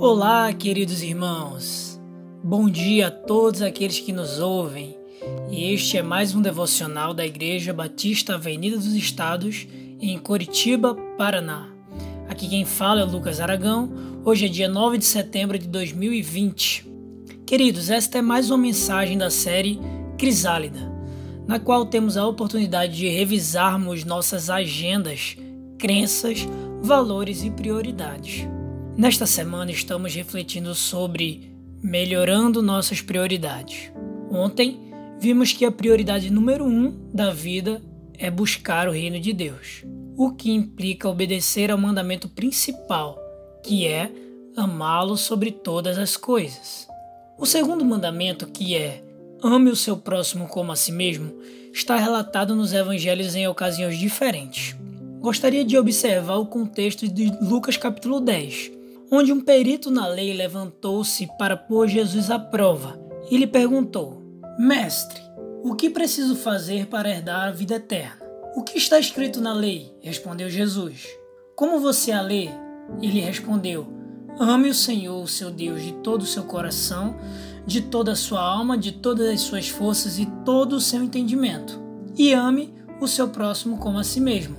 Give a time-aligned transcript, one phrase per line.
[0.00, 2.00] Olá, queridos irmãos.
[2.42, 4.96] Bom dia a todos aqueles que nos ouvem.
[5.50, 9.68] E este é mais um devocional da Igreja Batista Avenida dos Estados,
[10.00, 11.68] em Curitiba, Paraná.
[12.30, 13.92] Aqui quem fala é Lucas Aragão.
[14.24, 16.86] Hoje é dia 9 de setembro de 2020.
[17.44, 19.78] Queridos, esta é mais uma mensagem da série
[20.16, 20.80] Crisálida,
[21.46, 25.36] na qual temos a oportunidade de revisarmos nossas agendas,
[25.78, 26.48] crenças,
[26.80, 28.48] valores e prioridades.
[28.96, 33.90] Nesta semana estamos refletindo sobre melhorando nossas prioridades.
[34.30, 34.78] Ontem
[35.18, 37.80] vimos que a prioridade número um da vida
[38.18, 39.84] é buscar o reino de Deus,
[40.16, 43.18] o que implica obedecer ao mandamento principal,
[43.64, 44.10] que é
[44.56, 46.86] amá-lo sobre todas as coisas.
[47.38, 49.02] O segundo mandamento, que é
[49.42, 51.32] ame o seu próximo como a si mesmo,
[51.72, 54.76] está relatado nos evangelhos em ocasiões diferentes.
[55.20, 58.72] Gostaria de observar o contexto de Lucas capítulo 10,
[59.10, 64.22] onde um perito na lei levantou-se para pôr Jesus à prova e lhe perguntou:
[64.58, 65.20] Mestre,
[65.64, 68.20] o que preciso fazer para herdar a vida eterna?
[68.54, 69.94] O que está escrito na lei?
[70.00, 71.06] respondeu Jesus.
[71.56, 72.48] Como você a lê?
[73.02, 73.86] Ele respondeu:
[74.38, 77.16] Ame o Senhor, seu Deus, de todo o seu coração,
[77.66, 81.80] de toda a sua alma, de todas as suas forças e todo o seu entendimento.
[82.16, 84.56] E ame o seu próximo como a si mesmo.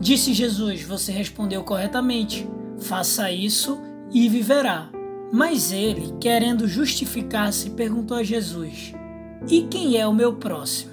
[0.00, 2.48] Disse Jesus: Você respondeu corretamente.
[2.78, 3.78] Faça isso
[4.12, 4.90] e viverá.
[5.32, 8.92] Mas ele, querendo justificar-se, perguntou a Jesus:
[9.48, 10.90] E quem é o meu próximo?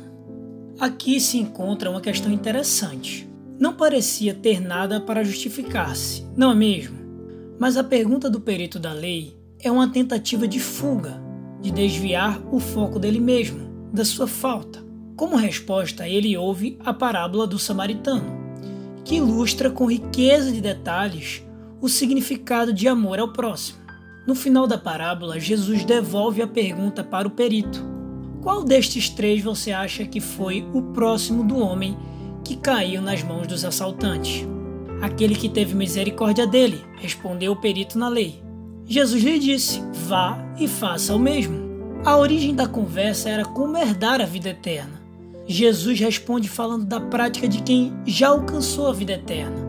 [0.79, 3.27] Aqui se encontra uma questão interessante.
[3.59, 6.97] Não parecia ter nada para justificar-se, não é mesmo?
[7.57, 11.19] Mas a pergunta do perito da lei é uma tentativa de fuga,
[11.59, 14.85] de desviar o foco dele mesmo, da sua falta.
[15.15, 18.37] Como resposta, ele ouve a parábola do samaritano,
[19.03, 21.43] que ilustra com riqueza de detalhes
[21.81, 23.79] o significado de amor ao próximo.
[24.25, 27.83] No final da parábola, Jesus devolve a pergunta para o perito:
[28.41, 31.97] Qual destes três você acha que foi o próximo do homem
[32.43, 34.45] que caiu nas mãos dos assaltantes?
[35.01, 38.41] Aquele que teve misericórdia dele, respondeu o perito na lei.
[38.85, 41.67] Jesus lhe disse: Vá e faça o mesmo.
[42.03, 45.01] A origem da conversa era como herdar a vida eterna.
[45.45, 49.66] Jesus responde falando da prática de quem já alcançou a vida eterna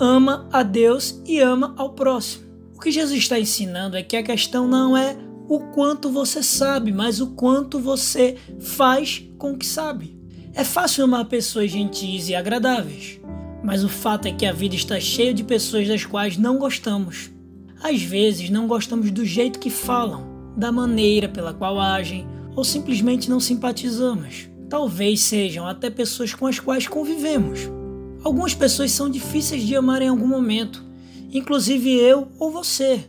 [0.00, 2.44] ama a Deus e ama ao próximo.
[2.74, 5.14] O que Jesus está ensinando é que a questão não é
[5.46, 10.18] o quanto você sabe, mas o quanto você faz com o que sabe.
[10.54, 13.20] É fácil amar pessoas gentis e agradáveis,
[13.62, 17.30] mas o fato é que a vida está cheia de pessoas das quais não gostamos.
[17.82, 20.24] Às vezes não gostamos do jeito que falam,
[20.56, 24.48] da maneira pela qual agem ou simplesmente não simpatizamos.
[24.68, 27.79] Talvez sejam até pessoas com as quais convivemos.
[28.22, 30.84] Algumas pessoas são difíceis de amar em algum momento,
[31.32, 33.04] inclusive eu ou você.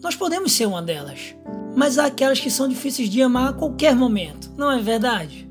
[0.00, 1.34] Nós podemos ser uma delas,
[1.76, 5.48] mas há aquelas que são difíceis de amar a qualquer momento, não é verdade?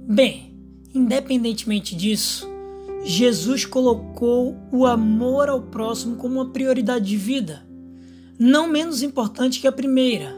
[0.00, 0.56] Bem,
[0.92, 2.48] independentemente disso,
[3.04, 7.64] Jesus colocou o amor ao próximo como uma prioridade de vida,
[8.38, 10.34] não menos importante que a primeira.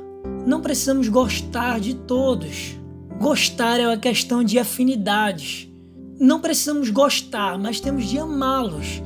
[0.46, 2.76] Não precisamos gostar de todos.
[3.18, 5.68] Gostar é uma questão de afinidades
[6.18, 9.02] não precisamos gostar, mas temos de amá-los.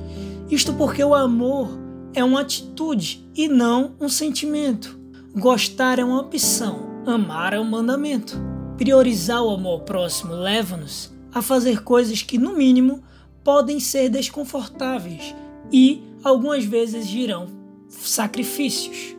[0.50, 1.68] Isto porque o amor
[2.14, 4.98] é uma atitude e não um sentimento.
[5.34, 8.36] Gostar é uma opção, amar é um mandamento.
[8.76, 13.02] Priorizar o amor próximo leva-nos a fazer coisas que, no mínimo,
[13.44, 15.34] podem ser desconfortáveis
[15.72, 17.46] e algumas vezes girão
[17.88, 19.16] sacrifícios.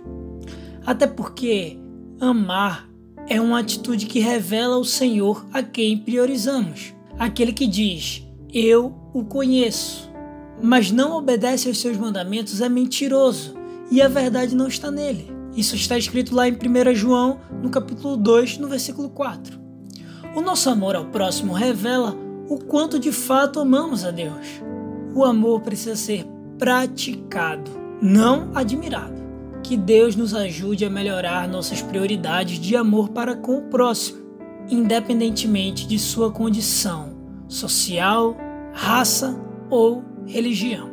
[0.85, 1.77] Até porque
[2.19, 2.89] amar
[3.27, 6.93] é uma atitude que revela o Senhor a quem priorizamos.
[7.21, 10.11] Aquele que diz, Eu o conheço,
[10.59, 13.53] mas não obedece aos seus mandamentos é mentiroso
[13.91, 15.31] e a verdade não está nele.
[15.55, 19.55] Isso está escrito lá em 1 João, no capítulo 2, no versículo 4.
[20.35, 22.17] O nosso amor ao próximo revela
[22.49, 24.59] o quanto de fato amamos a Deus.
[25.13, 26.25] O amor precisa ser
[26.57, 27.69] praticado,
[28.01, 29.21] não admirado.
[29.61, 34.21] Que Deus nos ajude a melhorar nossas prioridades de amor para com o próximo,
[34.69, 37.15] independentemente de sua condição
[37.47, 38.35] social,
[38.73, 40.90] raça ou religião.